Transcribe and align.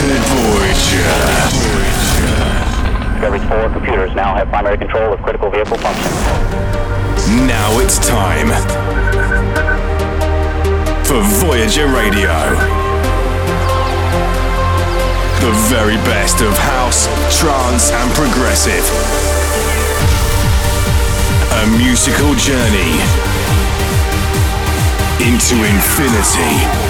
to 0.00 0.06
Voyager. 0.32 1.12
Discovery 3.12 3.40
4 3.48 3.68
computers 3.70 4.14
now 4.14 4.34
have 4.34 4.48
primary 4.48 4.78
control 4.78 5.12
of 5.12 5.20
critical 5.20 5.50
vehicle 5.50 5.76
function. 5.76 6.10
Now 7.46 7.78
it's 7.80 7.98
time 7.98 8.48
for 11.04 11.20
Voyager 11.44 11.86
Radio. 11.88 12.32
The 15.44 15.52
very 15.68 15.96
best 16.08 16.40
of 16.40 16.56
house, 16.56 17.06
trance, 17.38 17.90
and 17.92 18.10
progressive. 18.14 18.84
A 21.60 21.66
musical 21.76 22.34
journey 22.40 22.96
into 25.20 25.60
infinity. 25.60 26.89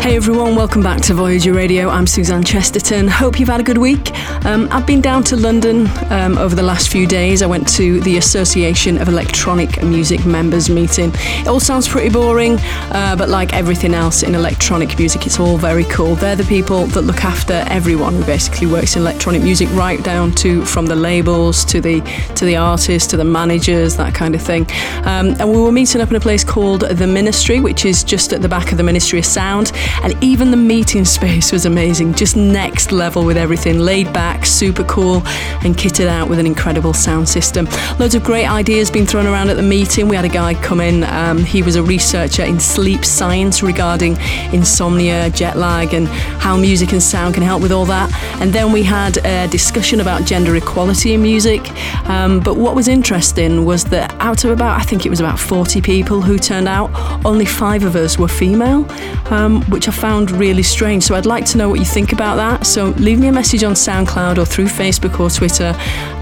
Hey 0.00 0.16
everyone, 0.16 0.56
welcome 0.56 0.82
back 0.82 1.02
to 1.02 1.14
Voyager 1.14 1.52
Radio. 1.52 1.90
I'm 1.90 2.06
Suzanne 2.06 2.42
Chesterton. 2.42 3.06
Hope 3.06 3.38
you've 3.38 3.50
had 3.50 3.60
a 3.60 3.62
good 3.62 3.76
week. 3.76 4.10
Um, 4.46 4.66
I've 4.72 4.86
been 4.86 5.02
down 5.02 5.22
to 5.24 5.36
London 5.36 5.88
um, 6.10 6.38
over 6.38 6.54
the 6.54 6.62
last 6.62 6.88
few 6.88 7.06
days. 7.06 7.42
I 7.42 7.46
went 7.46 7.68
to 7.76 8.00
the 8.00 8.16
Association 8.16 8.96
of 8.96 9.08
Electronic 9.08 9.82
Music 9.82 10.24
Members 10.24 10.70
meeting. 10.70 11.12
It 11.14 11.48
all 11.48 11.60
sounds 11.60 11.86
pretty 11.86 12.08
boring, 12.08 12.56
uh, 12.92 13.14
but 13.18 13.28
like 13.28 13.52
everything 13.52 13.92
else 13.92 14.22
in 14.22 14.34
electronic 14.34 14.98
music, 14.98 15.26
it's 15.26 15.38
all 15.38 15.58
very 15.58 15.84
cool. 15.84 16.14
They're 16.14 16.34
the 16.34 16.44
people 16.44 16.86
that 16.86 17.02
look 17.02 17.22
after 17.22 17.62
everyone 17.68 18.14
who 18.14 18.24
basically 18.24 18.68
works 18.68 18.96
in 18.96 19.02
electronic 19.02 19.42
music, 19.42 19.68
right 19.72 20.02
down 20.02 20.32
to 20.36 20.64
from 20.64 20.86
the 20.86 20.96
labels 20.96 21.62
to 21.66 21.78
the 21.78 22.00
to 22.36 22.46
the 22.46 22.56
artists 22.56 23.06
to 23.10 23.18
the 23.18 23.24
managers, 23.24 23.98
that 23.98 24.14
kind 24.14 24.34
of 24.34 24.40
thing. 24.40 24.62
Um, 25.04 25.36
and 25.38 25.52
we 25.52 25.58
were 25.58 25.70
meeting 25.70 26.00
up 26.00 26.08
in 26.08 26.16
a 26.16 26.20
place 26.20 26.42
called 26.42 26.80
the 26.80 27.06
Ministry, 27.06 27.60
which 27.60 27.84
is 27.84 28.02
just 28.02 28.32
at 28.32 28.40
the 28.40 28.48
back 28.48 28.72
of 28.72 28.78
the 28.78 28.84
Ministry 28.84 29.18
of 29.18 29.26
Sound. 29.26 29.72
And 30.02 30.14
even 30.22 30.50
the 30.50 30.56
meeting 30.56 31.04
space 31.04 31.52
was 31.52 31.66
amazing, 31.66 32.14
just 32.14 32.36
next 32.36 32.92
level 32.92 33.24
with 33.24 33.36
everything, 33.36 33.78
laid 33.78 34.12
back, 34.12 34.46
super 34.46 34.84
cool, 34.84 35.22
and 35.64 35.76
kitted 35.76 36.06
out 36.06 36.28
with 36.28 36.38
an 36.38 36.46
incredible 36.46 36.94
sound 36.94 37.28
system. 37.28 37.66
Loads 37.98 38.14
of 38.14 38.24
great 38.24 38.46
ideas 38.46 38.90
being 38.90 39.06
thrown 39.06 39.26
around 39.26 39.50
at 39.50 39.56
the 39.56 39.62
meeting. 39.62 40.08
We 40.08 40.16
had 40.16 40.24
a 40.24 40.28
guy 40.28 40.54
come 40.54 40.80
in, 40.80 41.04
um, 41.04 41.38
he 41.38 41.62
was 41.62 41.76
a 41.76 41.82
researcher 41.82 42.44
in 42.44 42.58
sleep 42.60 43.04
science 43.04 43.62
regarding 43.62 44.16
insomnia, 44.52 45.30
jet 45.30 45.56
lag, 45.56 45.94
and 45.94 46.08
how 46.08 46.56
music 46.56 46.92
and 46.92 47.02
sound 47.02 47.34
can 47.34 47.42
help 47.42 47.62
with 47.62 47.72
all 47.72 47.86
that. 47.86 48.10
And 48.40 48.52
then 48.52 48.72
we 48.72 48.82
had 48.82 49.18
a 49.24 49.48
discussion 49.48 50.00
about 50.00 50.24
gender 50.24 50.56
equality 50.56 51.14
in 51.14 51.22
music. 51.22 51.70
Um, 52.08 52.40
but 52.40 52.56
what 52.56 52.74
was 52.74 52.88
interesting 52.88 53.64
was 53.64 53.84
that 53.84 54.14
out 54.20 54.44
of 54.44 54.50
about, 54.50 54.80
I 54.80 54.84
think 54.84 55.06
it 55.06 55.10
was 55.10 55.20
about 55.20 55.38
40 55.38 55.80
people 55.80 56.20
who 56.20 56.38
turned 56.38 56.68
out, 56.68 56.90
only 57.24 57.44
five 57.44 57.84
of 57.84 57.96
us 57.96 58.18
were 58.18 58.28
female, 58.28 58.86
um, 59.30 59.60
which 59.80 59.88
I 59.88 59.92
found 59.92 60.30
really 60.32 60.62
strange. 60.62 61.04
So 61.04 61.14
I'd 61.14 61.24
like 61.24 61.46
to 61.46 61.56
know 61.56 61.70
what 61.70 61.78
you 61.78 61.86
think 61.86 62.12
about 62.12 62.36
that. 62.36 62.66
So 62.66 62.88
leave 62.98 63.18
me 63.18 63.28
a 63.28 63.32
message 63.32 63.64
on 63.64 63.72
SoundCloud 63.72 64.36
or 64.36 64.44
through 64.44 64.66
Facebook 64.66 65.18
or 65.18 65.30
Twitter. 65.30 65.74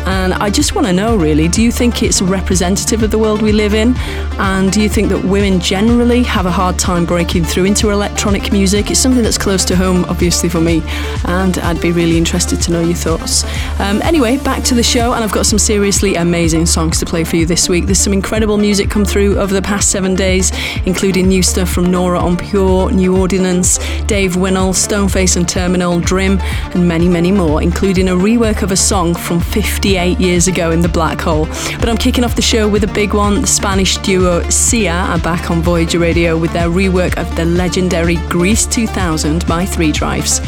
And 0.07 0.33
I 0.35 0.49
just 0.49 0.75
want 0.77 0.87
to 0.87 0.93
know 0.93 1.17
really 1.17 1.49
do 1.49 1.61
you 1.61 1.71
think 1.71 2.03
it's 2.03 2.23
representative 2.23 3.03
of 3.03 3.11
the 3.11 3.19
world 3.19 3.43
we 3.43 3.51
live 3.51 3.75
in? 3.75 3.95
And 4.39 4.73
do 4.73 4.81
you 4.81 4.89
think 4.89 5.09
that 5.09 5.23
women 5.25 5.59
generally 5.59 6.23
have 6.23 6.47
a 6.47 6.53
hard 6.53 6.79
time 6.79 7.05
breaking 7.05 7.45
through 7.45 7.65
into 7.65 7.91
electronic 7.91 8.53
music? 8.53 8.93
It's 8.93 9.01
something 9.01 9.25
that's 9.25 9.37
close 9.37 9.65
to 9.67 9.77
home, 9.77 10.05
obviously, 10.05 10.49
for 10.49 10.61
me. 10.61 10.83
And 11.25 11.59
I'd 11.59 11.83
be 11.83 11.91
really 11.91 12.17
interested 12.17 12.63
to 12.63 12.71
know 12.71 12.81
your 12.81 12.95
thoughts. 12.95 13.43
Um, 13.81 14.01
anyway, 14.03 14.39
back 14.39 14.63
to 14.65 14.75
the 14.75 14.85
show. 14.85 15.15
And 15.15 15.25
I've 15.25 15.33
got 15.33 15.47
some 15.47 15.59
seriously 15.59 16.15
amazing 16.15 16.67
songs 16.67 17.01
to 17.01 17.07
play 17.07 17.25
for 17.25 17.35
you 17.35 17.45
this 17.45 17.69
week. 17.69 17.87
There's 17.87 18.01
some 18.01 18.13
incredible 18.13 18.57
music 18.57 18.89
come 18.89 19.05
through 19.05 19.37
over 19.37 19.53
the 19.53 19.63
past 19.63 19.91
seven 19.91 20.15
days, 20.15 20.53
including 20.87 21.27
new 21.27 21.43
stuff 21.43 21.69
from 21.69 21.91
Nora 21.91 22.25
En 22.25 22.37
Pure, 22.37 22.93
New 22.93 23.17
Ordinance, 23.17 23.48
Dave 24.07 24.37
Winnel, 24.37 24.73
Stoneface 24.73 25.37
and 25.37 25.49
Terminal, 25.49 26.01
Drim, 26.01 26.39
and 26.75 26.87
many, 26.87 27.09
many 27.09 27.33
more, 27.33 27.63
including 27.63 28.09
a 28.09 28.13
rework 28.13 28.63
of 28.63 28.73
a 28.73 28.77
song 28.77 29.15
from 29.15 29.41
58 29.41 30.21
years 30.21 30.49
ago 30.49 30.71
in 30.71 30.83
the 30.83 30.89
Black 30.89 31.19
Hole. 31.19 31.47
But 31.79 31.89
I'm 31.89 31.97
kicking 31.97 32.25
off 32.25 32.37
the 32.37 32.43
show 32.43 32.69
with 32.69 32.85
a 32.85 32.93
big 32.93 33.15
one. 33.15 33.41
The 33.41 33.47
Spanish 33.47 33.97
duo 33.99 34.43
Sia 34.51 34.93
are 34.93 35.19
back 35.19 35.51
on 35.51 35.63
Voyager 35.63 35.99
Radio 35.99 36.37
with 36.37 36.53
their 36.53 36.69
rework 36.69 37.17
of 37.17 37.35
the 37.37 37.47
legendary 37.47 38.17
Greece 38.29 38.67
2000 38.67 39.47
by 39.47 39.65
Three 39.65 39.93
Drives. 39.93 40.41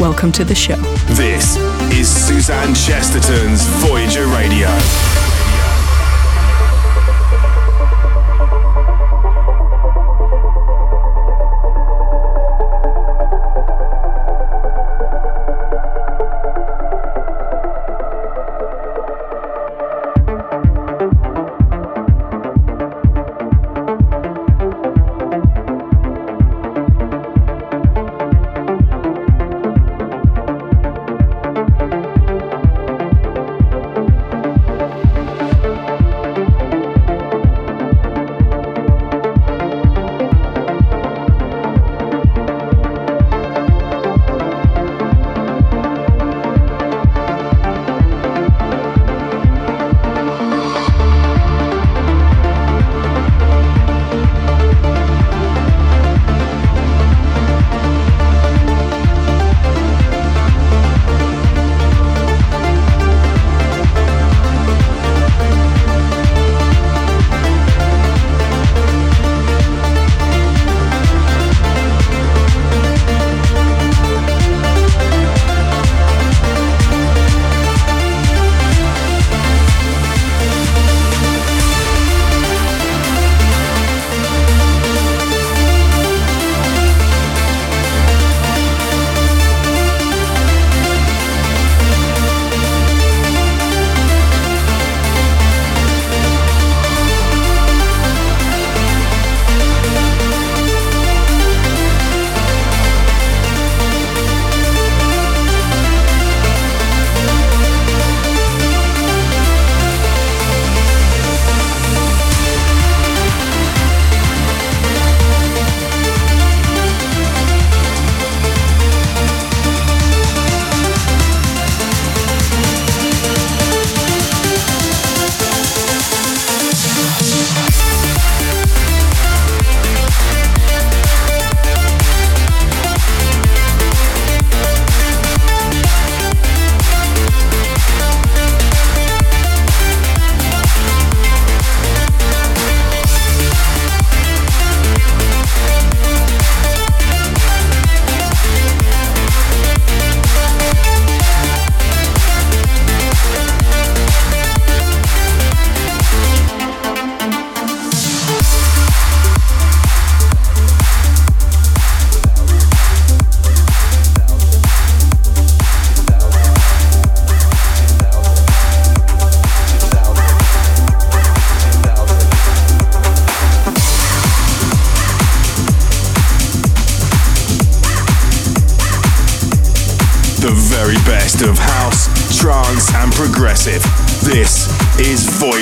Welcome 0.00 0.32
to 0.32 0.44
the 0.44 0.54
show. 0.54 0.76
This 1.14 1.56
is 1.92 2.08
Suzanne 2.08 2.74
Chesterton's 2.74 3.66
Voyager 3.84 4.26
Radio. 4.28 5.25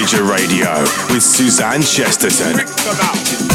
Voyager 0.04 0.24
Radio 0.24 0.80
with 1.14 1.22
Suzanne 1.22 1.80
Chesterton. 1.80 3.53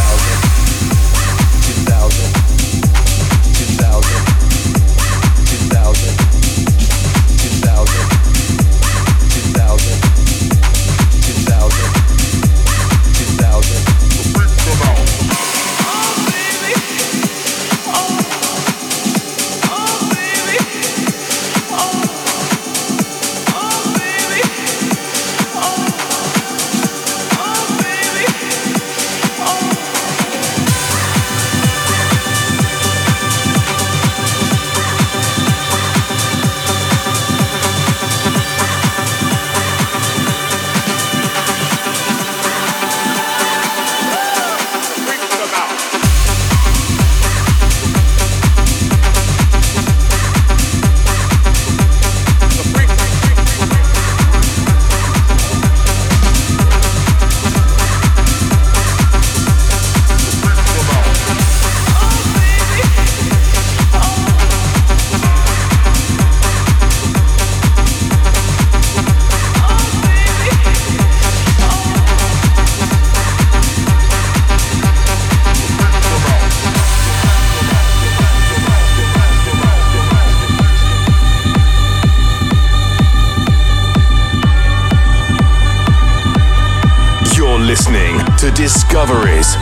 listening 87.80 88.20
to 88.38 88.52
Discoveries 88.52 89.56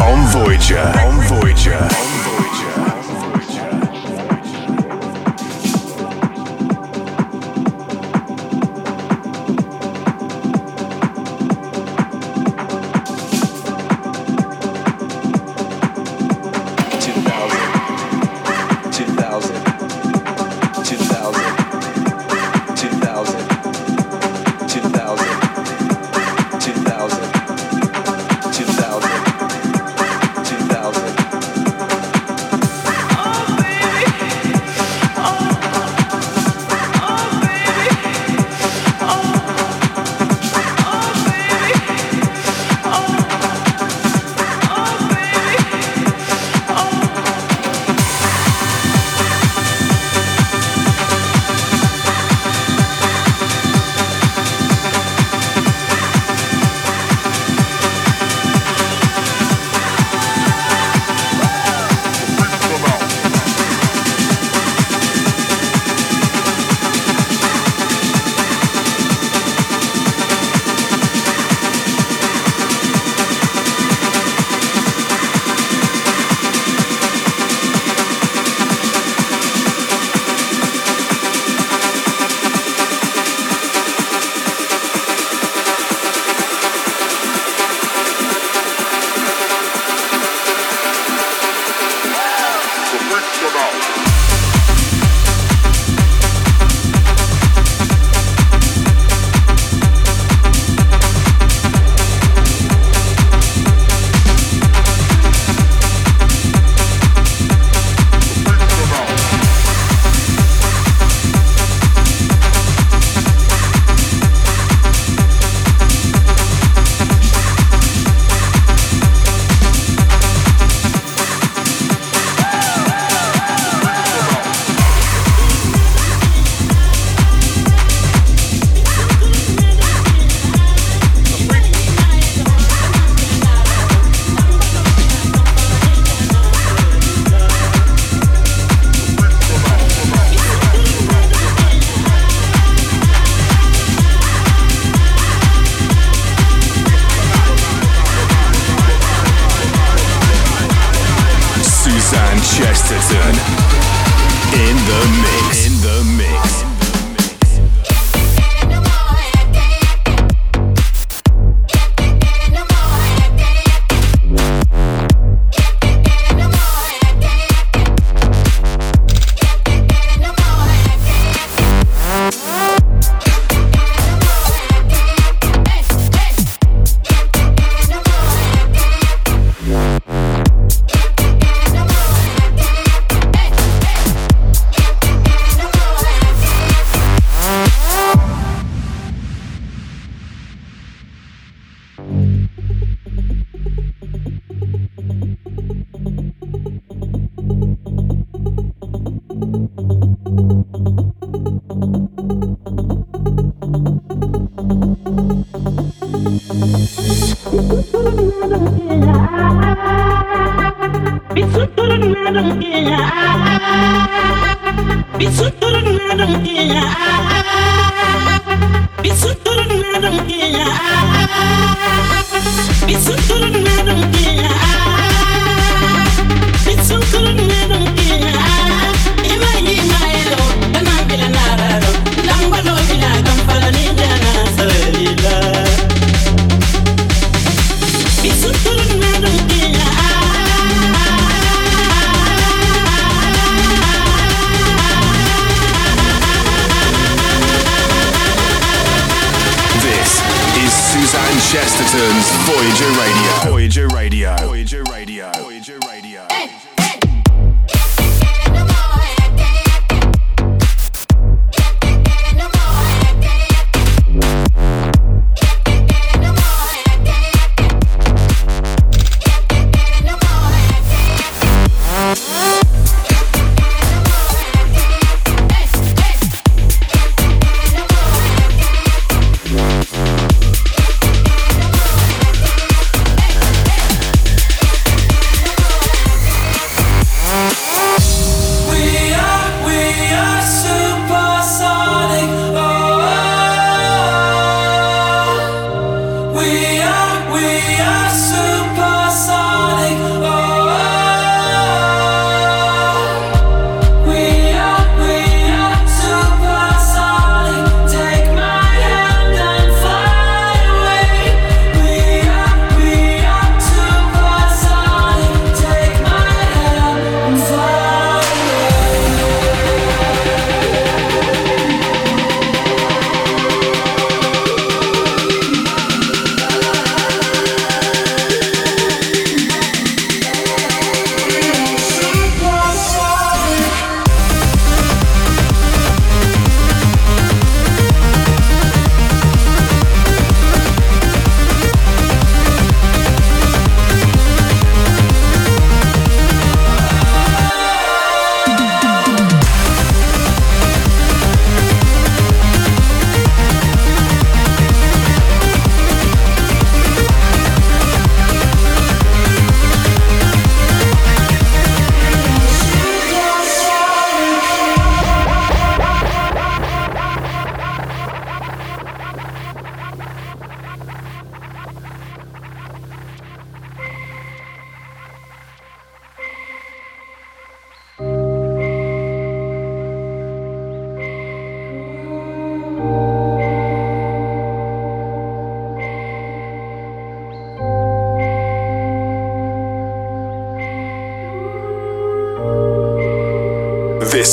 on 0.00 0.30
Voyager. 0.30 0.78
On 0.78 1.20
Voyager. 1.26 1.74
On 1.74 1.88
Voyager. 2.22 2.97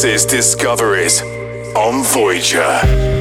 This 0.06 0.24
is 0.26 0.26
Discoveries 0.28 1.24
on 1.76 2.04
Voyager. 2.04 3.15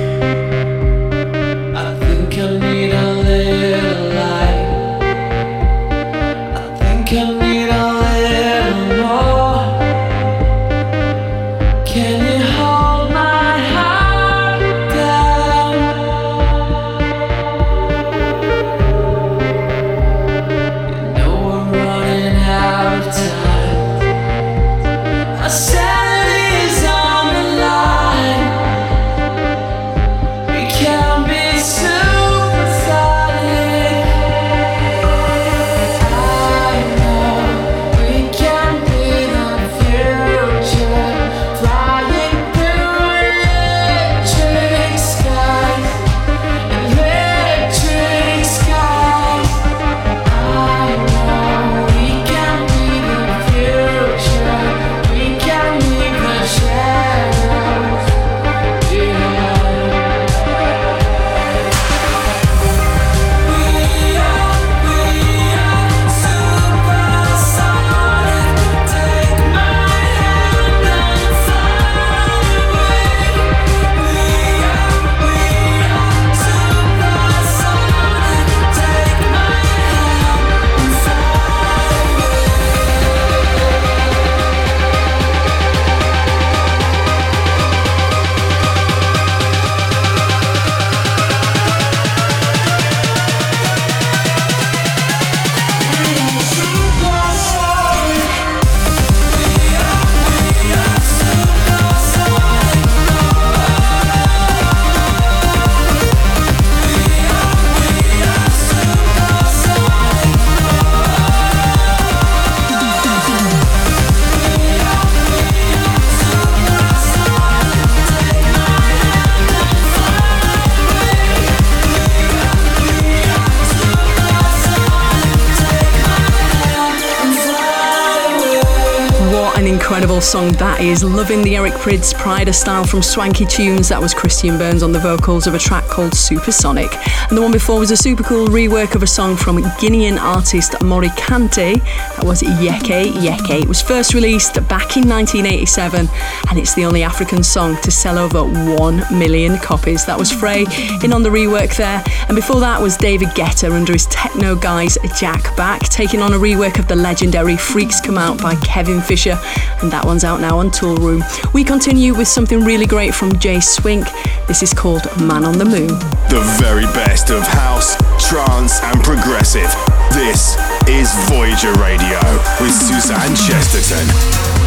Song 130.25 130.53
that 130.53 130.81
is. 130.81 131.05
Loving 131.05 131.43
the 131.43 131.55
Eric 131.57 131.75
Prydz 131.75 132.15
Pryda 132.15 132.55
style 132.55 132.85
from 132.85 133.03
Swanky 133.03 133.45
Tunes. 133.45 133.91
That 133.91 134.01
was 134.01 134.15
Christian 134.15 134.57
Burns 134.57 134.83
on 134.83 134.91
the 134.91 134.99
vocals 134.99 135.47
of 135.47 135.55
a 135.55 135.59
track 135.59 135.85
called 135.85 136.15
Supersonic. 136.15 136.91
And 137.29 137.37
the 137.37 137.43
one 137.43 137.53
before 137.53 137.79
was 137.79 137.91
a 137.91 137.97
super 137.97 138.23
cool 138.23 138.49
rework 138.49 138.95
of 138.95 139.03
a 139.03 139.07
song 139.07 139.37
from 139.37 139.63
Guinean 139.79 140.19
artist 140.19 140.83
Mory 140.83 141.09
Kanté. 141.09 141.75
That 142.17 142.25
was 142.25 142.43
Yeke 142.43 143.15
Yeke. 143.23 143.63
It 143.63 143.69
was 143.69 143.83
first 143.83 144.15
released 144.15 144.55
back 144.69 144.97
in 144.97 145.09
1987 145.09 146.09
and 146.49 146.59
it's 146.59 146.75
the 146.75 146.85
only 146.85 147.03
African 147.03 147.43
song 147.43 147.77
to 147.83 147.91
sell 147.91 148.19
over 148.19 148.45
1 148.45 149.19
million 149.19 149.59
copies. 149.59 150.07
That 150.07 150.19
was 150.19 150.33
Frey 150.33 150.65
in 151.03 151.13
on 151.13 151.23
the 151.23 151.29
rework 151.29 151.77
there. 151.77 152.03
And 152.29 152.35
before 152.35 152.61
that 152.61 152.81
was 152.81 152.97
David 152.97 153.29
Guetta 153.29 153.71
under 153.71 153.93
his 153.93 154.07
techno 154.07 154.57
guys 154.57 154.97
Jack 155.19 155.55
Back, 155.57 155.83
taking 155.83 156.21
on 156.21 156.33
a 156.33 156.39
rework 156.39 156.79
of 156.79 156.89
the 156.89 156.97
legendary 156.97 157.57
Freaks 157.57 158.01
Come 158.01 158.17
Out 158.17 158.41
by 158.41 158.55
Cevin 158.55 159.03
Fisher, 159.03 159.39
and 159.85 159.93
that 159.93 160.05
one's 160.07 160.25
out 160.25 160.41
now 160.41 160.59
on 160.59 160.71
Toolroom. 160.71 161.23
We 161.53 161.63
continue 161.63 162.15
with 162.15 162.27
something 162.27 162.65
really 162.65 162.87
great 162.87 163.15
from 163.15 163.39
Jay 163.39 163.61
Swink. 163.61 164.07
This 164.49 164.63
is 164.63 164.73
called 164.73 165.05
Man 165.21 165.45
on 165.45 165.59
the 165.59 165.67
Moon. 165.67 165.89
The 166.33 166.43
very 166.59 166.87
best 166.97 167.31
of 167.31 167.43
house, 167.43 167.95
trance, 168.27 168.81
and 168.83 169.05
progressive. 169.05 169.71
This 170.15 170.57
is 170.89 171.13
Voyager 171.29 171.73
Radio 171.75 172.19
with 172.61 172.73
Suzanne 172.73 173.37
Chesterton. 173.37 174.64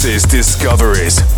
Discoveries 0.00 1.29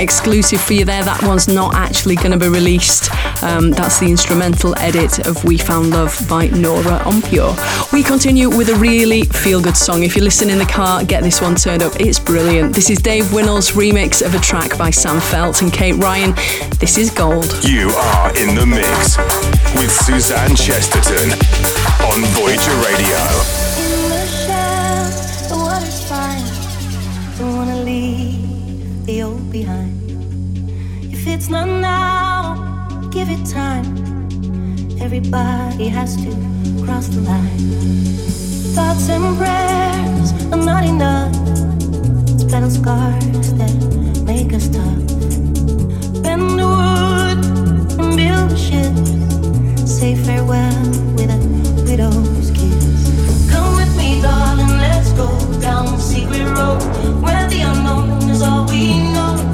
exclusive 0.00 0.60
for 0.60 0.72
you 0.72 0.84
there. 0.84 1.04
That 1.04 1.22
one's 1.22 1.46
not 1.46 1.74
actually 1.74 2.16
going 2.16 2.32
to 2.32 2.38
be 2.38 2.48
released. 2.48 3.10
Um, 3.42 3.70
that's 3.70 4.00
the 4.00 4.06
instrumental 4.06 4.76
edit 4.78 5.26
of 5.26 5.44
We 5.44 5.58
Found 5.58 5.90
Love 5.90 6.16
by 6.28 6.46
Nora 6.48 7.06
En 7.06 7.22
Pure. 7.22 7.54
We 7.92 8.02
continue 8.02 8.48
with 8.48 8.68
a 8.70 8.76
really 8.76 9.22
feel 9.22 9.60
good 9.60 9.76
song. 9.76 10.02
If 10.02 10.16
you 10.16 10.22
listen 10.22 10.50
in 10.50 10.58
the 10.58 10.64
car, 10.64 11.04
get 11.04 11.22
this 11.22 11.40
one 11.40 11.54
turned 11.54 11.82
up. 11.82 12.00
It's 12.00 12.18
brilliant. 12.18 12.74
This 12.74 12.90
is 12.90 12.98
Dave 12.98 13.32
Winnel's 13.32 13.72
remix 13.72 14.24
of 14.24 14.34
a 14.34 14.38
track 14.40 14.76
by 14.78 14.90
Sam 14.90 15.20
Feldt 15.20 15.62
and 15.62 15.72
Kate 15.72 15.96
Ryan. 15.96 16.32
This 16.78 16.98
is 16.98 17.10
Gold. 17.10 17.52
You 17.62 17.90
are 17.90 18.28
in 18.36 18.54
the 18.54 18.66
mix 18.66 19.18
with 19.74 19.90
Suzanne 19.90 20.56
Chesterton 20.56 21.30
on 22.10 22.24
Voyager 22.34 22.74
Radio. 22.88 23.59
It's 31.40 31.48
not 31.48 31.66
now, 31.66 33.08
give 33.10 33.30
it 33.30 33.46
time. 33.46 33.86
Everybody 35.00 35.88
has 35.88 36.14
to 36.16 36.30
cross 36.84 37.08
the 37.08 37.22
line. 37.22 37.58
Thoughts 38.76 39.08
and 39.08 39.38
prayers 39.38 40.32
are 40.52 40.62
not 40.62 40.84
enough. 40.84 41.32
It's 42.28 42.44
battle 42.44 42.68
scars 42.68 43.54
that 43.54 43.74
make 44.22 44.52
us 44.52 44.68
tough. 44.68 45.00
Bend 46.22 46.60
the 46.60 46.68
wood 46.76 47.40
and 48.00 48.16
build 48.20 48.52
a 48.52 48.58
ship. 48.58 48.94
Say 49.88 50.16
farewell 50.16 50.76
with 51.16 51.30
a 51.30 51.40
widow's 51.88 52.50
kiss. 52.50 53.50
Come 53.50 53.76
with 53.76 53.96
me, 53.96 54.20
darling, 54.20 54.76
let's 54.84 55.10
go 55.12 55.28
down 55.58 55.98
secret 55.98 56.44
road 56.44 56.82
where 57.24 57.48
the 57.48 57.62
unknown 57.62 58.28
is 58.28 58.42
all 58.42 58.66
we 58.66 58.98
know. 59.14 59.49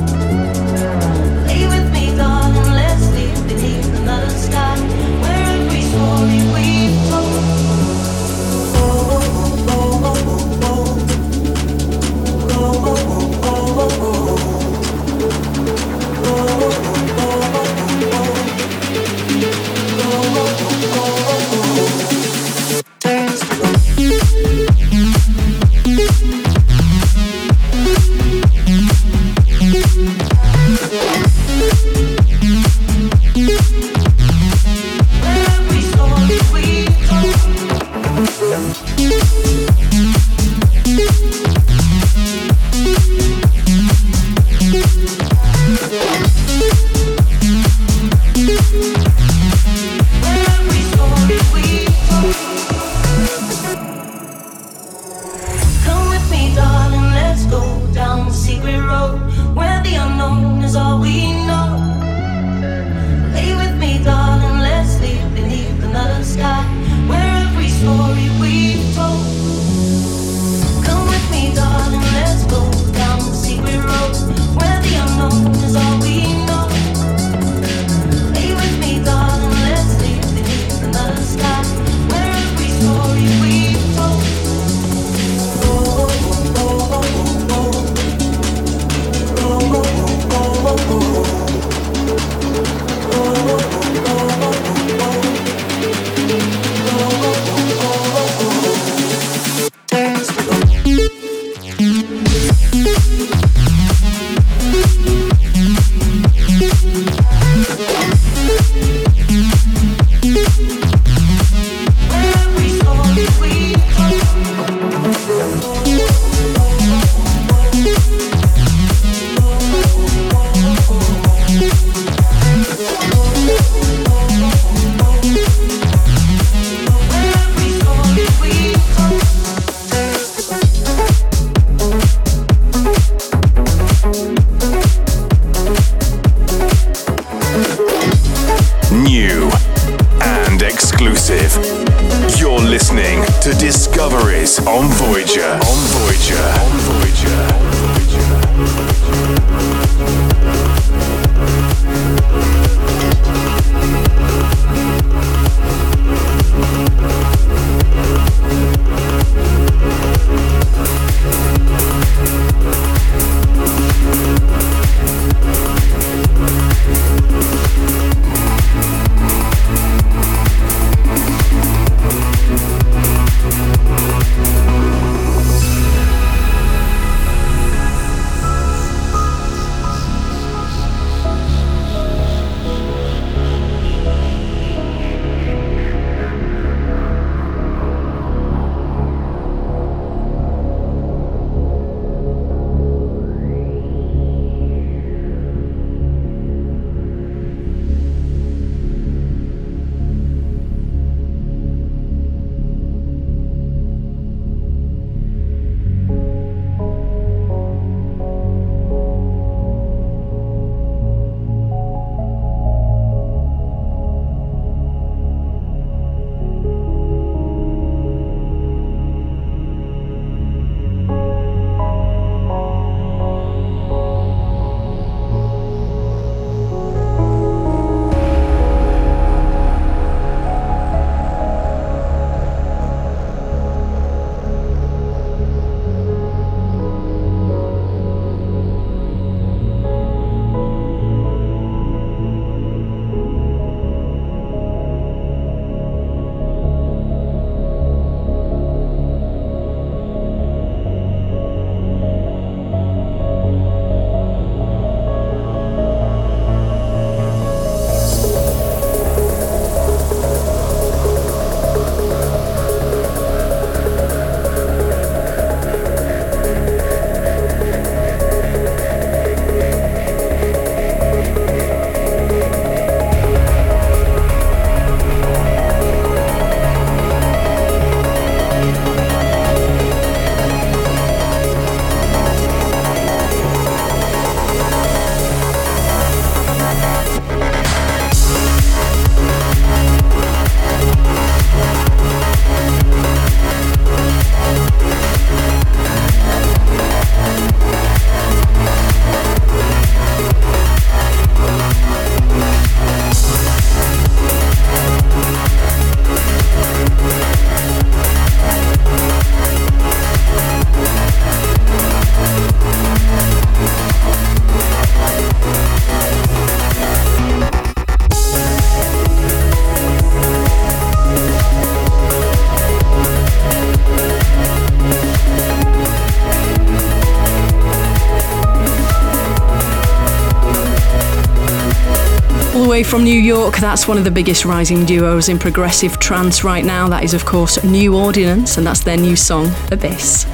From 332.83 333.05
New 333.05 333.19
York, 333.19 333.59
that's 333.59 333.87
one 333.87 333.97
of 333.97 334.05
the 334.05 334.11
biggest 334.11 334.45
rising 334.45 334.85
duos 334.85 335.29
in 335.29 335.39
progressive 335.39 335.99
trance 335.99 336.43
right 336.43 336.65
now. 336.65 336.89
That 336.89 337.05
is, 337.05 337.15
of 337.15 337.25
course, 337.25 337.63
New 337.65 337.97
Ordinance, 337.97 338.57
and 338.57 338.67
that's 338.67 338.81
their 338.81 338.97
new 338.97 339.17
song, 339.17 339.51
Abyss. 339.71 340.27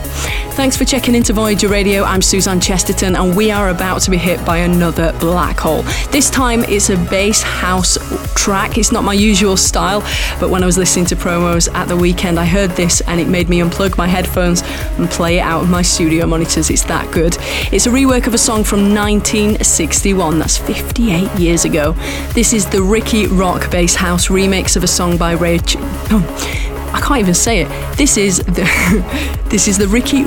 Thanks 0.54 0.76
for 0.76 0.84
checking 0.84 1.14
into 1.14 1.32
Voyager 1.32 1.66
Radio. 1.68 2.04
I'm 2.04 2.20
Suzanne 2.20 2.60
Chesterton, 2.60 3.16
and 3.16 3.34
we 3.34 3.50
are 3.50 3.70
about 3.70 4.02
to 4.02 4.10
be 4.10 4.18
hit 4.18 4.44
by 4.44 4.58
another 4.58 5.12
black 5.18 5.58
hole. 5.58 5.82
This 6.10 6.28
time 6.28 6.62
it's 6.64 6.90
a 6.90 6.96
bass 6.96 7.42
house 7.42 7.96
track. 8.34 8.76
It's 8.76 8.92
not 8.92 9.02
my 9.02 9.14
usual 9.14 9.56
style, 9.56 10.02
but 10.38 10.50
when 10.50 10.62
I 10.62 10.66
was 10.66 10.76
listening 10.76 11.06
to 11.06 11.16
promos 11.16 11.72
at 11.74 11.88
the 11.88 11.96
weekend, 11.96 12.38
I 12.38 12.44
heard 12.44 12.70
this 12.72 13.00
and 13.00 13.18
it 13.18 13.28
made 13.28 13.48
me 13.48 13.60
unplug 13.60 13.96
my 13.96 14.06
headphones 14.06 14.62
and 14.98 15.08
play 15.08 15.38
it 15.38 15.40
out 15.40 15.62
of 15.62 15.70
my 15.70 15.82
studio 15.82 16.26
monitors. 16.26 16.68
It's 16.70 16.84
that 16.84 17.10
good. 17.12 17.36
It's 17.72 17.86
a 17.86 17.90
rework 17.90 18.26
of 18.26 18.34
a 18.34 18.38
song 18.38 18.62
from 18.62 18.94
1961. 18.94 20.38
That's 20.38 20.58
58 20.58 21.40
years 21.40 21.64
ago. 21.64 21.92
This 22.34 22.52
is 22.52 22.66
the 22.66 22.82
Ricky 22.82 23.26
Rock 23.26 23.70
bass 23.70 23.94
house 23.94 24.28
remix 24.28 24.76
of 24.76 24.84
a 24.84 24.88
song 24.88 25.16
by 25.16 25.32
Ray. 25.32 25.58
Ch- 25.58 25.76
oh. 25.78 26.68
I 26.92 27.00
can't 27.00 27.20
even 27.20 27.32
say 27.32 27.62
it. 27.62 27.96
This 27.96 28.18
is 28.18 28.38
the 28.40 29.38
this 29.52 29.68
is 29.68 29.76
the 29.76 29.86
Ricky 29.86 30.24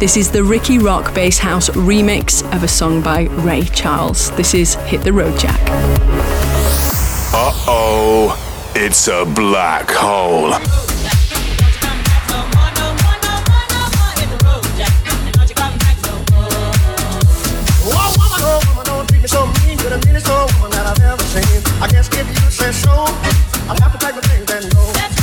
this 0.00 0.16
is 0.16 0.30
the 0.30 0.42
Ricky 0.42 0.78
Rock 0.78 1.14
Bass 1.14 1.36
House 1.36 1.68
remix 1.68 2.42
of 2.56 2.62
a 2.62 2.68
song 2.68 3.02
by 3.02 3.24
Ray 3.44 3.64
Charles. 3.64 4.30
This 4.36 4.54
is 4.54 4.74
Hit 4.86 5.02
the 5.02 5.12
Road 5.12 5.38
Jack. 5.38 5.60
Uh 7.34 7.52
oh, 7.68 8.72
it's 8.74 9.06
a 9.08 9.26
black 9.26 9.90
hole. 9.90 10.54
I 21.80 21.88
guess 21.88 22.08
if 22.14 22.26
you 22.28 22.50
say 22.50 22.72
so, 22.72 22.90
I'll 23.68 23.78
have 23.82 23.92
to 23.92 23.98
take 23.98 24.14
my 24.14 24.22
things 24.22 24.50
and 24.50 25.13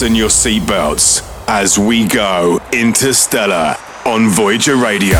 go. 0.00 0.06
your 0.06 0.28
seatbelts 0.28 1.22
as 1.48 1.78
we 1.78 2.06
go 2.06 2.60
interstellar 2.72 3.76
on 4.04 4.28
Voyager 4.28 4.76
Radio. 4.76 5.18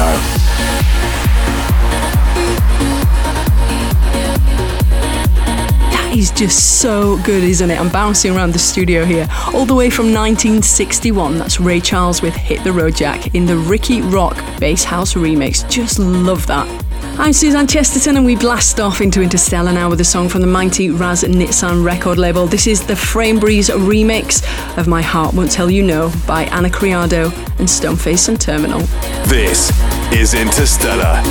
That 5.90 6.12
is 6.14 6.30
just 6.30 6.80
so 6.80 7.16
good, 7.24 7.42
isn't 7.42 7.70
it? 7.70 7.80
I'm 7.80 7.88
bouncing 7.88 8.36
around 8.36 8.52
the 8.52 8.58
studio 8.58 9.04
here, 9.04 9.26
all 9.54 9.64
the 9.64 9.74
way 9.74 9.88
from 9.88 10.06
1961. 10.06 11.38
That's 11.38 11.58
Ray 11.60 11.80
Charles 11.80 12.20
with 12.22 12.34
Hit 12.34 12.62
the 12.64 12.72
Road 12.72 12.96
Jack 12.96 13.34
in 13.34 13.46
the 13.46 13.56
Ricky 13.56 14.02
Rock 14.02 14.36
Bass 14.58 14.84
House 14.84 15.14
remix. 15.14 15.68
Just 15.70 15.98
love 15.98 16.46
that. 16.48 16.86
I'm 17.18 17.32
Suzanne 17.32 17.66
Chesterton, 17.66 18.18
and 18.18 18.26
we 18.26 18.36
blast 18.36 18.78
off 18.78 19.00
into 19.00 19.22
Interstellar 19.22 19.72
now 19.72 19.88
with 19.88 20.02
a 20.02 20.04
song 20.04 20.28
from 20.28 20.42
the 20.42 20.46
mighty 20.46 20.90
Raz 20.90 21.22
Nitzan 21.22 21.82
record 21.82 22.18
label. 22.18 22.46
This 22.46 22.66
is 22.66 22.86
the 22.86 22.92
Frainbreeze 22.92 23.70
remix 23.70 24.42
of 24.76 24.86
My 24.88 25.02
Heart 25.02 25.34
Won't 25.34 25.50
Tell 25.50 25.70
You 25.70 25.82
No 25.82 26.12
by 26.26 26.44
Ana 26.46 26.70
Criado 26.70 27.26
and 27.58 27.68
Stoneface 27.68 28.28
and 28.28 28.40
Terminal. 28.40 28.80
This 29.26 29.70
is 30.12 30.34
Interstellar, 30.34 31.22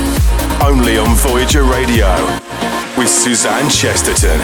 only 0.62 0.98
on 0.98 1.14
Voyager 1.16 1.64
Radio 1.64 2.14
with 2.96 3.08
Suzanne 3.08 3.68
Chesterton. 3.70 4.40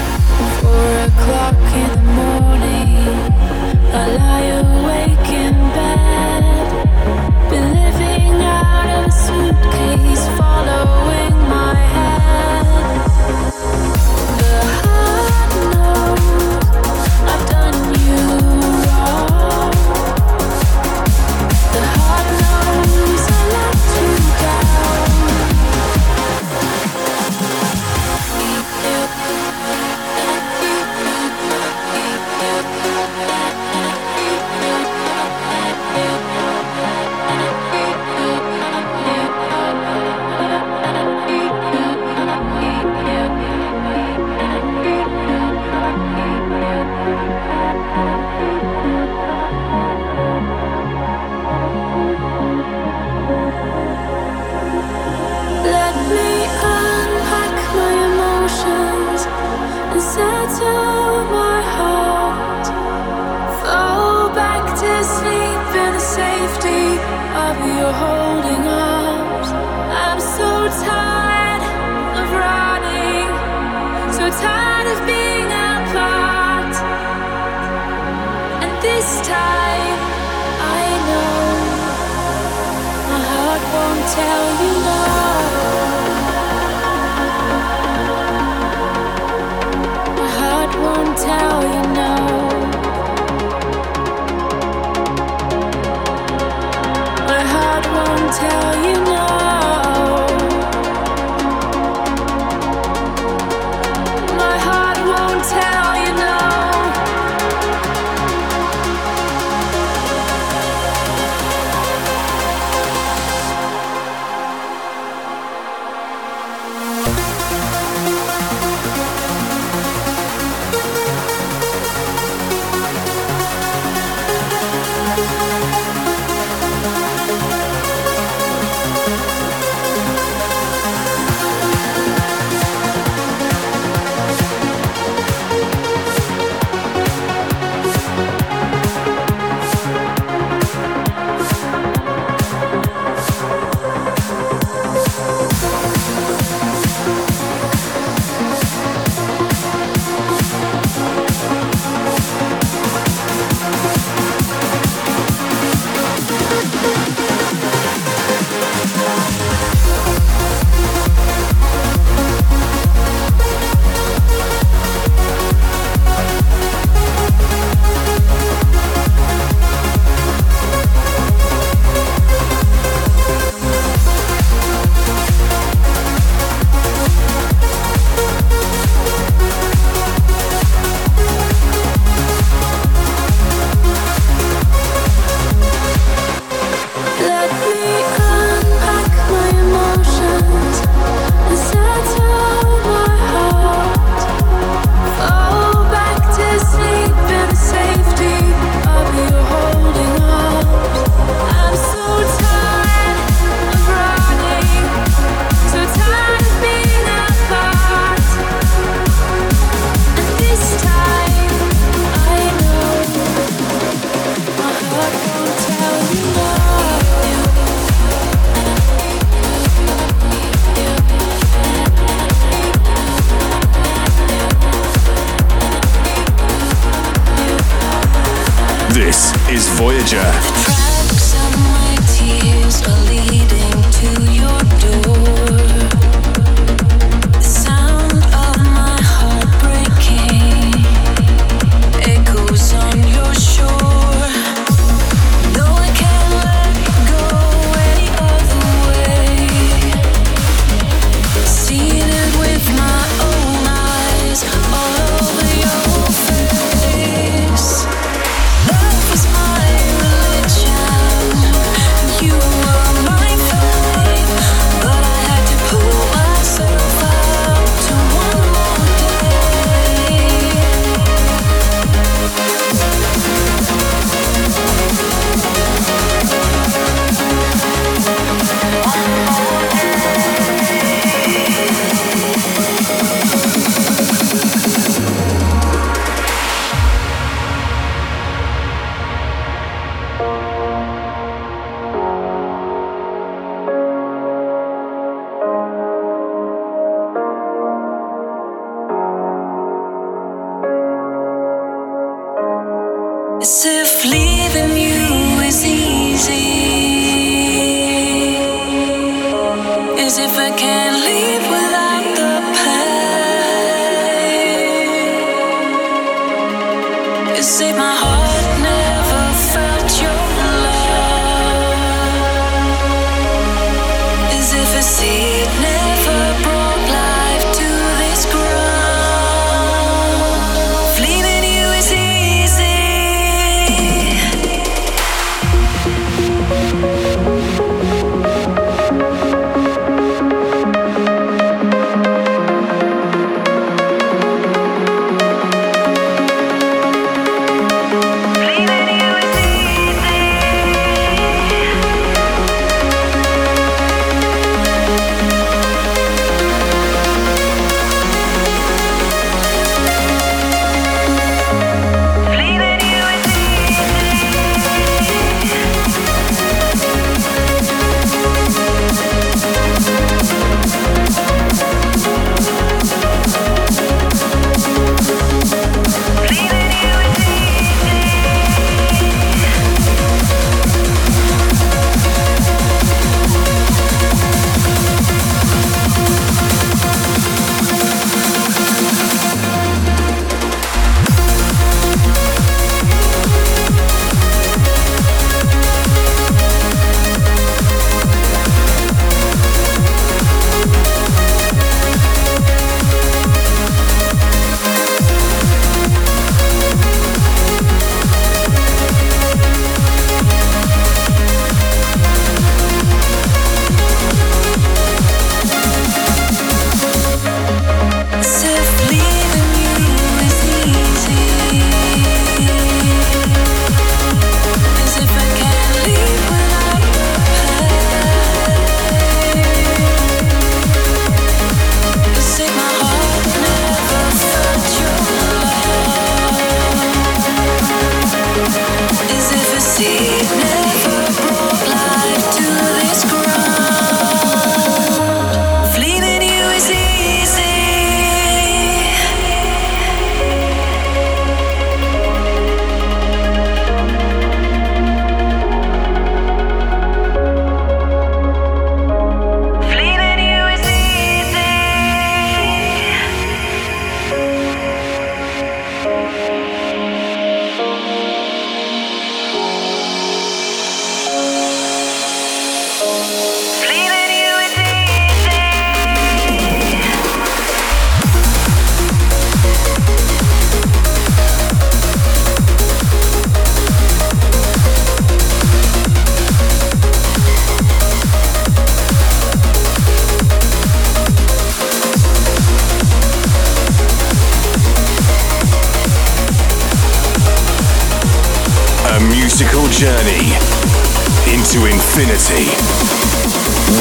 Into 501.55 501.67
infinity 501.67 502.47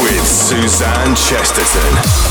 with 0.04 0.28
Suzanne 0.28 1.16
Chesterton. 1.16 2.31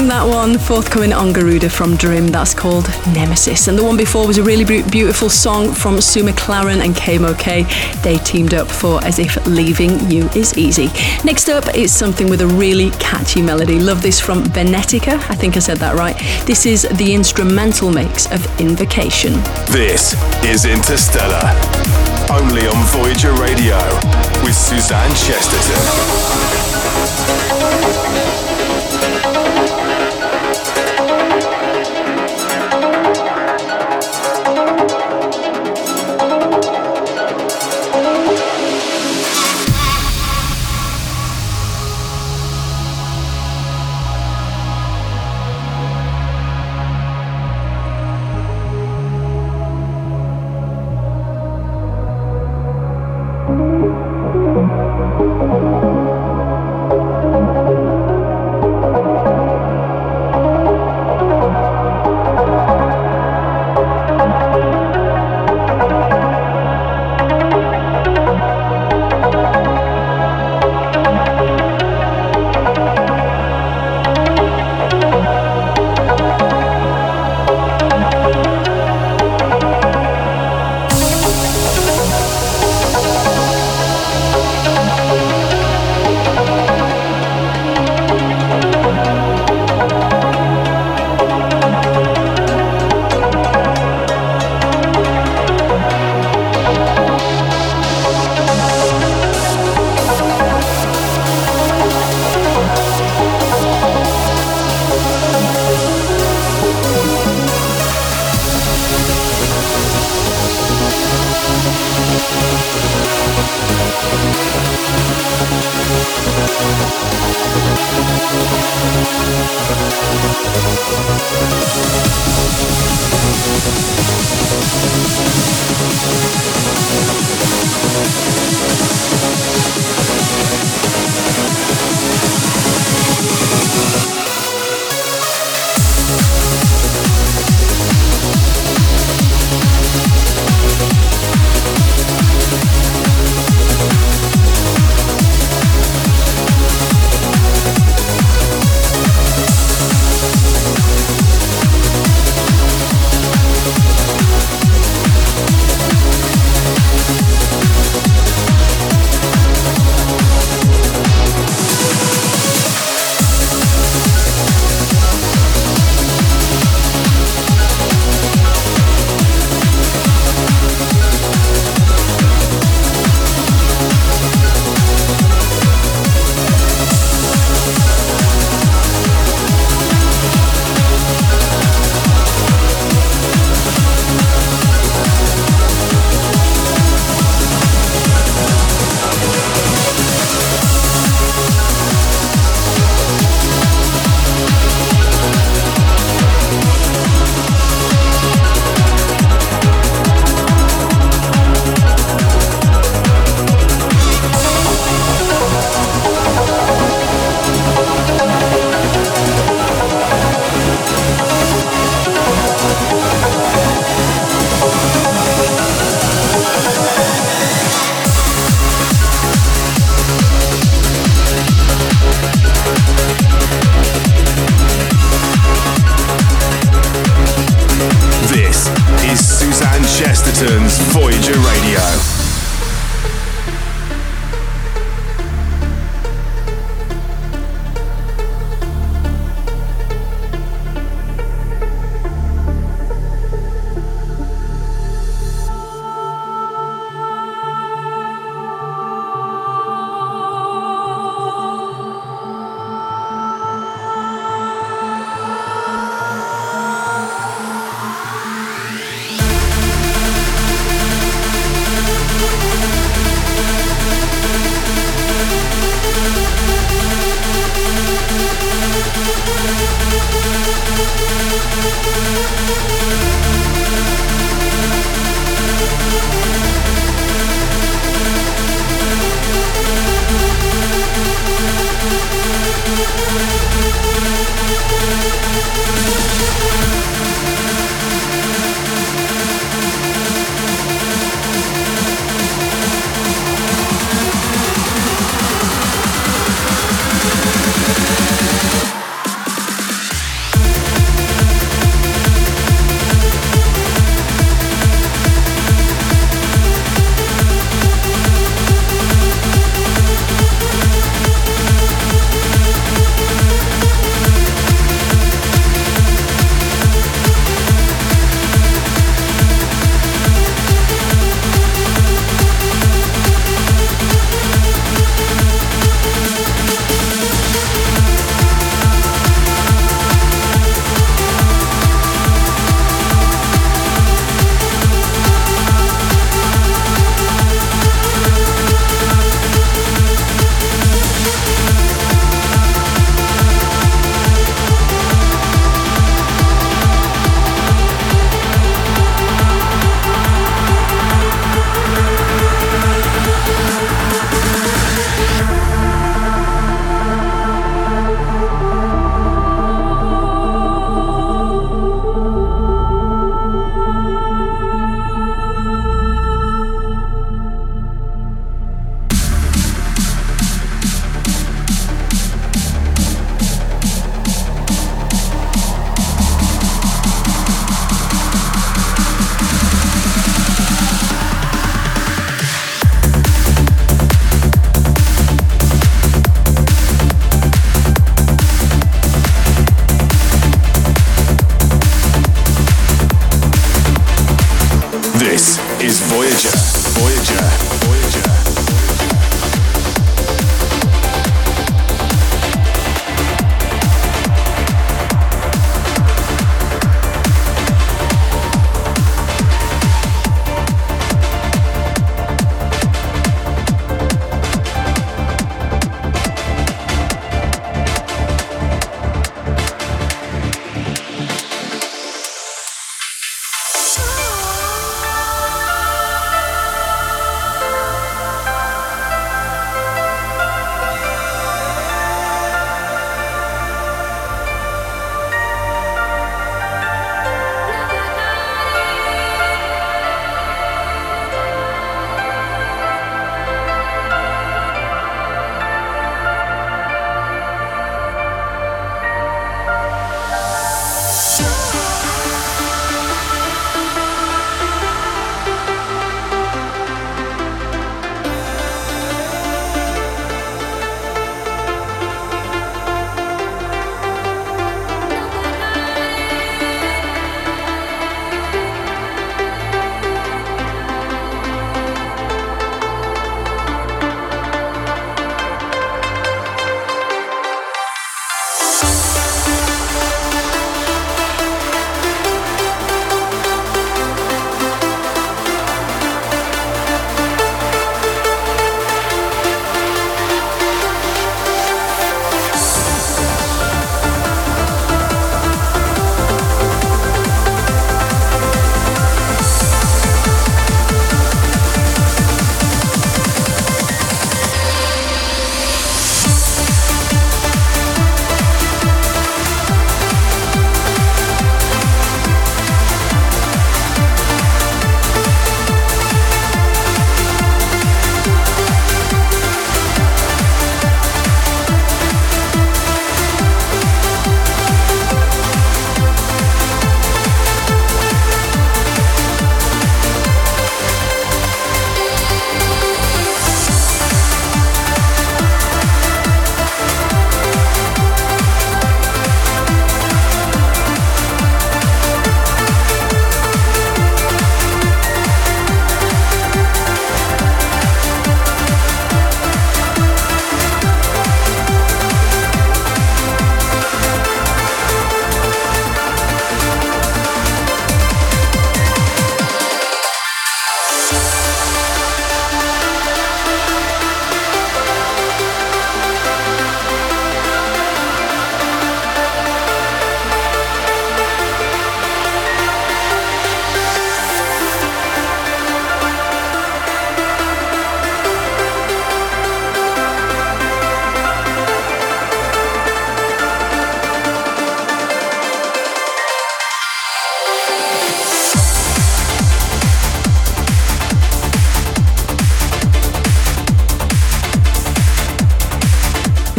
That 0.00 0.26
one, 0.26 0.58
forthcoming 0.58 1.12
on 1.12 1.34
Garuda 1.34 1.68
from 1.68 1.96
Dream. 1.96 2.28
that's 2.28 2.54
called 2.54 2.88
Nemesis. 3.12 3.68
And 3.68 3.76
the 3.76 3.84
one 3.84 3.98
before 3.98 4.26
was 4.26 4.38
a 4.38 4.42
really 4.42 4.64
beautiful 4.64 5.28
song 5.28 5.74
from 5.74 6.00
Sue 6.00 6.22
McLaren 6.22 6.82
and 6.82 6.94
KMOK. 6.94 8.02
They 8.02 8.16
teamed 8.18 8.54
up 8.54 8.68
for 8.68 9.04
As 9.04 9.18
If 9.18 9.46
Leaving 9.46 10.10
You 10.10 10.30
Is 10.34 10.56
Easy. 10.56 10.86
Next 11.24 11.50
up 11.50 11.74
is 11.74 11.94
something 11.94 12.30
with 12.30 12.40
a 12.40 12.46
really 12.46 12.90
catchy 12.92 13.42
melody. 13.42 13.78
Love 13.80 14.00
this 14.00 14.18
from 14.18 14.44
Venetica, 14.44 15.14
I 15.28 15.34
think 15.34 15.58
I 15.58 15.60
said 15.60 15.76
that 15.78 15.94
right. 15.94 16.16
This 16.46 16.64
is 16.64 16.88
the 16.96 17.12
instrumental 17.12 17.90
mix 17.90 18.30
of 18.32 18.40
Invocation. 18.58 19.34
This 19.66 20.14
is 20.42 20.64
Interstellar, 20.64 21.52
only 22.30 22.66
on 22.66 22.82
Voyager 22.86 23.32
Radio 23.34 23.76
with 24.42 24.54
Suzanne 24.54 25.14
Chesterton. 25.16 26.81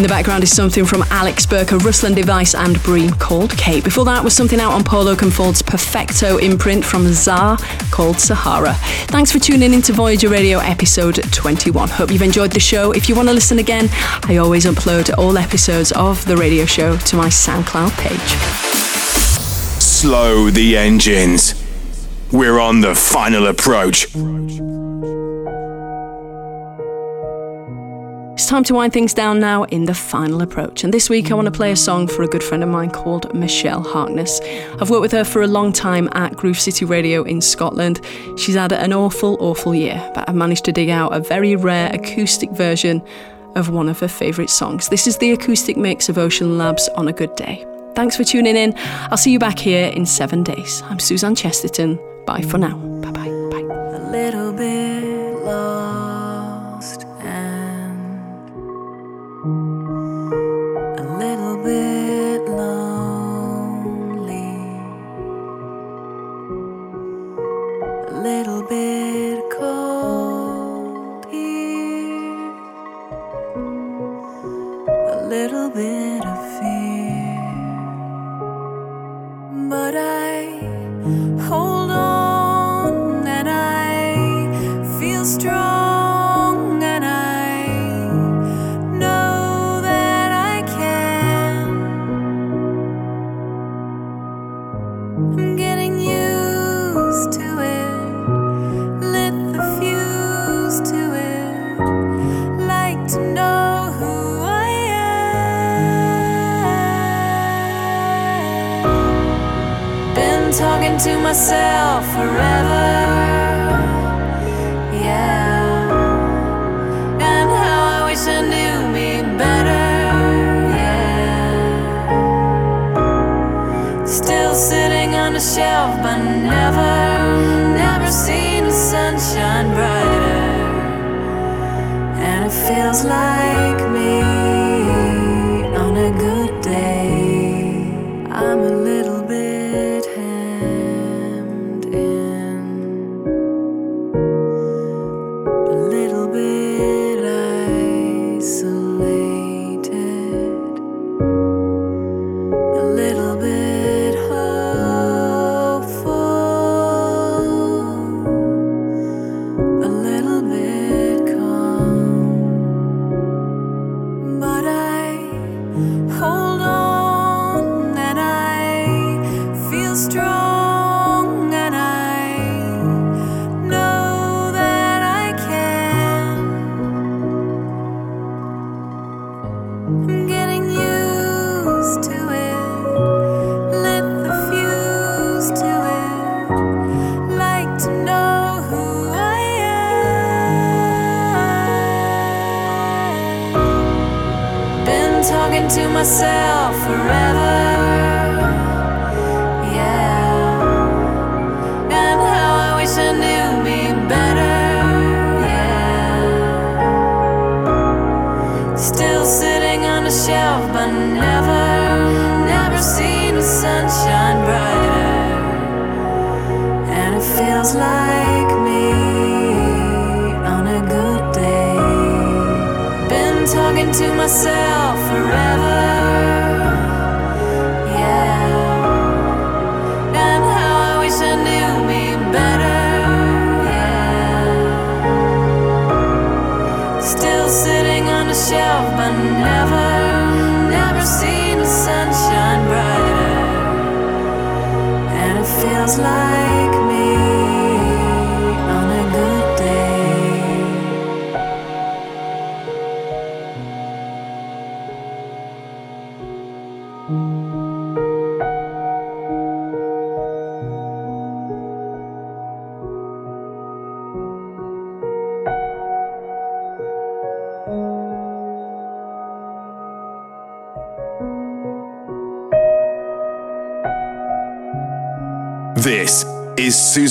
In 0.04 0.10
the 0.10 0.16
background 0.16 0.44
is 0.44 0.54
something 0.54 0.84
from 0.84 1.02
Alex 1.12 1.46
Burker, 1.46 1.78
Ruslan 1.78 2.14
Device, 2.14 2.56
and 2.56 2.84
Bream 2.84 3.12
called 3.12 3.58
Kate. 3.58 3.86
Before 3.86 4.04
that 4.04 4.22
was 4.22 4.34
something 4.34 4.60
out 4.60 4.74
on 4.74 4.84
Paul 4.84 5.06
Oakenfold's 5.06 5.62
Perfecto 5.62 6.36
imprint 6.40 6.84
from 6.84 7.08
Zar 7.14 7.58
called 7.90 8.20
Sahara. 8.20 8.74
Thanks 9.08 9.32
for 9.32 9.40
tuning 9.40 9.74
into 9.74 9.94
Voyager 9.94 10.28
Radio 10.28 10.60
episode 10.60 11.24
21. 11.32 11.88
Hope 11.88 12.12
you've 12.12 12.22
enjoyed 12.22 12.52
the 12.52 12.60
show. 12.60 12.92
If 12.92 13.08
you 13.08 13.16
want 13.16 13.30
to 13.30 13.34
listen 13.34 13.60
again, 13.60 13.88
I 14.24 14.36
always 14.36 14.66
upload 14.66 15.18
all 15.18 15.38
episodes 15.38 15.94
of 15.94 16.26
the 16.26 16.36
radio 16.36 16.66
show 16.66 16.98
to 16.98 17.16
my 17.16 17.28
SoundCloud 17.28 17.98
page. 17.98 18.20
Slow 19.82 20.50
the 20.50 20.76
engines. 20.76 21.56
We're 22.30 22.60
on 22.60 22.82
the 22.82 22.94
final 22.94 23.48
approach. 23.48 24.14
It's 28.44 28.50
time 28.50 28.66
to 28.66 28.74
wind 28.74 28.92
things 28.92 29.14
down 29.14 29.40
now 29.40 29.64
in 29.64 29.86
the 29.86 29.94
final 29.94 30.42
approach. 30.42 30.84
And 30.84 30.94
this 30.94 31.10
week 31.10 31.32
I 31.32 31.34
want 31.34 31.46
to 31.46 31.52
play 31.52 31.72
a 31.72 31.78
song 31.78 32.10
for 32.10 32.24
a 32.24 32.28
good 32.28 32.44
friend 32.44 32.62
of 32.62 32.68
mine 32.68 32.92
called 32.92 33.34
Michelle 33.34 33.82
Harkness. 33.82 34.42
I've 34.82 34.90
worked 34.90 35.02
with 35.02 35.14
her 35.14 35.24
for 35.24 35.44
a 35.44 35.48
long 35.48 35.72
time 35.72 36.10
at 36.12 36.36
Groove 36.36 36.60
City 36.60 36.84
Radio 36.84 37.24
in 37.24 37.40
Scotland. 37.40 38.02
She's 38.38 38.56
had 38.56 38.74
an 38.74 38.92
awful, 38.92 39.38
awful 39.40 39.74
year, 39.74 40.12
but 40.14 40.28
I've 40.28 40.36
managed 40.36 40.66
to 40.66 40.74
dig 40.74 40.90
out 40.90 41.16
a 41.16 41.22
very 41.22 41.56
rare 41.56 41.90
acoustic 41.94 42.52
version 42.52 43.02
of 43.56 43.70
one 43.70 43.88
of 43.88 44.02
her 44.02 44.10
favourite 44.10 44.50
songs. 44.50 44.90
This 44.90 45.08
is 45.08 45.20
the 45.20 45.32
acoustic 45.32 45.78
mix 45.78 46.10
of 46.10 46.18
Oceanlab's 46.18 46.90
on 46.98 47.08
a 47.08 47.14
good 47.14 47.34
day. 47.38 47.66
Thanks 47.96 48.18
for 48.18 48.26
tuning 48.26 48.58
in. 48.58 48.74
I'll 49.10 49.16
see 49.16 49.32
you 49.32 49.40
back 49.40 49.58
here 49.58 49.88
in 49.88 50.06
seven 50.06 50.44
days. 50.44 50.82
I'm 50.88 51.00
Suzanne 51.00 51.36
Chesterton. 51.36 51.98
Bye 52.26 52.42
for 52.42 52.58
now. 52.58 52.76
Bye 52.76 53.12
bye. 53.12 53.30
Bye. 53.52 54.72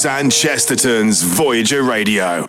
Suzanne 0.03 0.31
Chesterton's 0.31 1.23
Voyager 1.23 1.85
Radio. 1.85 2.42